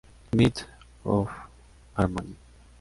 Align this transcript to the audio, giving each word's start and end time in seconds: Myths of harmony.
Myths 0.35 0.63
of 1.05 1.29
harmony. 1.95 2.35